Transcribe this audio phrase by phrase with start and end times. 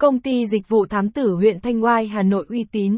[0.00, 2.96] Công ty dịch vụ thám tử huyện Thanh Oai Hà Nội uy tín.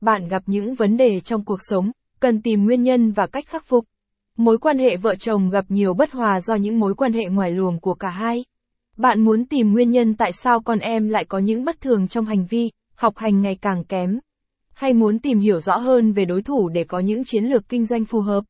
[0.00, 3.66] Bạn gặp những vấn đề trong cuộc sống, cần tìm nguyên nhân và cách khắc
[3.66, 3.84] phục.
[4.36, 7.50] Mối quan hệ vợ chồng gặp nhiều bất hòa do những mối quan hệ ngoài
[7.50, 8.44] luồng của cả hai.
[8.96, 12.24] Bạn muốn tìm nguyên nhân tại sao con em lại có những bất thường trong
[12.24, 14.18] hành vi, học hành ngày càng kém.
[14.72, 17.86] Hay muốn tìm hiểu rõ hơn về đối thủ để có những chiến lược kinh
[17.86, 18.44] doanh phù hợp.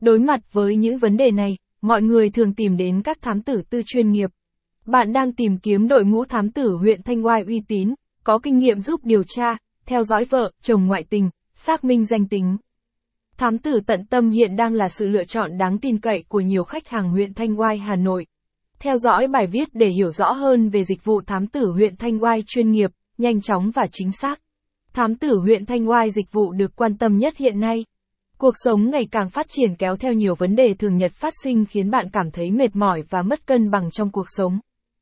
[0.00, 3.62] Đối mặt với những vấn đề này, mọi người thường tìm đến các thám tử
[3.70, 4.30] tư chuyên nghiệp.
[4.86, 7.94] Bạn đang tìm kiếm đội ngũ thám tử huyện Thanh Oai uy tín,
[8.24, 12.28] có kinh nghiệm giúp điều tra, theo dõi vợ, chồng ngoại tình, xác minh danh
[12.28, 12.56] tính.
[13.36, 16.64] Thám tử tận tâm hiện đang là sự lựa chọn đáng tin cậy của nhiều
[16.64, 18.26] khách hàng huyện Thanh Oai Hà Nội.
[18.78, 22.22] Theo dõi bài viết để hiểu rõ hơn về dịch vụ thám tử huyện Thanh
[22.22, 24.40] Oai chuyên nghiệp, nhanh chóng và chính xác.
[24.92, 27.84] Thám tử huyện Thanh Oai dịch vụ được quan tâm nhất hiện nay.
[28.38, 31.64] Cuộc sống ngày càng phát triển kéo theo nhiều vấn đề thường nhật phát sinh
[31.66, 34.58] khiến bạn cảm thấy mệt mỏi và mất cân bằng trong cuộc sống.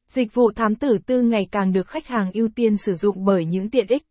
[0.09, 3.45] Dịch vụ thám tử tư ngày càng được khách hàng ưu tiên sử dụng bởi
[3.45, 4.03] những tiện ích.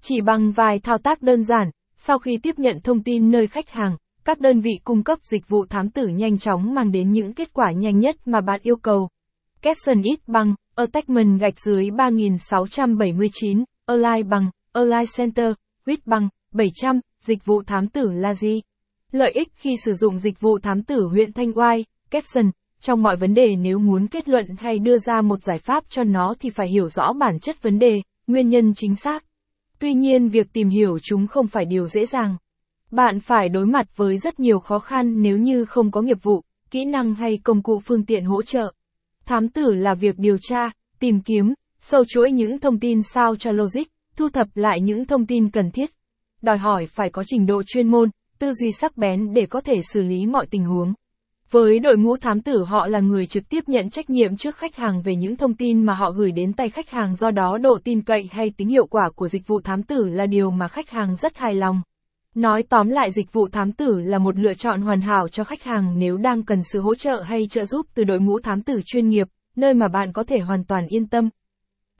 [0.00, 3.70] Chỉ bằng vài thao tác đơn giản, sau khi tiếp nhận thông tin nơi khách
[3.70, 7.34] hàng, các đơn vị cung cấp dịch vụ thám tử nhanh chóng mang đến những
[7.34, 9.08] kết quả nhanh nhất mà bạn yêu cầu.
[9.62, 15.52] Capson ít bằng, Attachment gạch dưới 3679, Align bằng, Align Center,
[15.86, 18.60] Huyết bằng, 700, dịch vụ thám tử là gì?
[19.12, 23.16] Lợi ích khi sử dụng dịch vụ thám tử huyện Thanh Oai, Capson, trong mọi
[23.16, 26.50] vấn đề nếu muốn kết luận hay đưa ra một giải pháp cho nó thì
[26.50, 29.24] phải hiểu rõ bản chất vấn đề, nguyên nhân chính xác.
[29.78, 32.36] Tuy nhiên việc tìm hiểu chúng không phải điều dễ dàng.
[32.90, 36.42] Bạn phải đối mặt với rất nhiều khó khăn nếu như không có nghiệp vụ,
[36.70, 38.72] kỹ năng hay công cụ phương tiện hỗ trợ.
[39.26, 43.52] Thám tử là việc điều tra, tìm kiếm, sâu chuỗi những thông tin sao cho
[43.52, 43.82] logic,
[44.16, 45.90] thu thập lại những thông tin cần thiết.
[46.42, 49.74] Đòi hỏi phải có trình độ chuyên môn, tư duy sắc bén để có thể
[49.92, 50.94] xử lý mọi tình huống.
[51.50, 54.76] Với đội ngũ thám tử họ là người trực tiếp nhận trách nhiệm trước khách
[54.76, 57.78] hàng về những thông tin mà họ gửi đến tay khách hàng do đó độ
[57.84, 60.90] tin cậy hay tính hiệu quả của dịch vụ thám tử là điều mà khách
[60.90, 61.82] hàng rất hài lòng.
[62.34, 65.62] Nói tóm lại dịch vụ thám tử là một lựa chọn hoàn hảo cho khách
[65.62, 68.80] hàng nếu đang cần sự hỗ trợ hay trợ giúp từ đội ngũ thám tử
[68.86, 71.28] chuyên nghiệp, nơi mà bạn có thể hoàn toàn yên tâm.